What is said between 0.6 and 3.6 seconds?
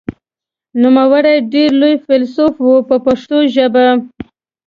نوموړی ډېر لوی فیلسوف و په پښتو